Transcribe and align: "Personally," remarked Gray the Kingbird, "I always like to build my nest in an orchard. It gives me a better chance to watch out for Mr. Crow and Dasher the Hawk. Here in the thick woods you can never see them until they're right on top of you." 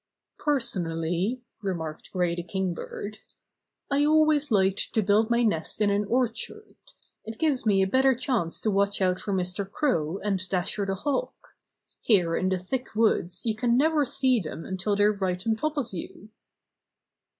"Personally," 0.39 1.43
remarked 1.61 2.11
Gray 2.11 2.33
the 2.33 2.41
Kingbird, 2.41 3.19
"I 3.91 4.03
always 4.03 4.49
like 4.49 4.77
to 4.93 5.03
build 5.03 5.29
my 5.29 5.43
nest 5.43 5.79
in 5.79 5.91
an 5.91 6.05
orchard. 6.05 6.75
It 7.23 7.37
gives 7.37 7.67
me 7.67 7.83
a 7.83 7.87
better 7.87 8.15
chance 8.15 8.59
to 8.61 8.71
watch 8.71 8.99
out 8.99 9.19
for 9.19 9.31
Mr. 9.31 9.69
Crow 9.71 10.17
and 10.17 10.49
Dasher 10.49 10.87
the 10.87 10.95
Hawk. 10.95 11.55
Here 11.99 12.35
in 12.35 12.49
the 12.49 12.57
thick 12.57 12.95
woods 12.95 13.45
you 13.45 13.53
can 13.55 13.77
never 13.77 14.03
see 14.03 14.39
them 14.39 14.65
until 14.65 14.95
they're 14.95 15.13
right 15.13 15.45
on 15.45 15.55
top 15.55 15.77
of 15.77 15.93
you." 15.93 16.29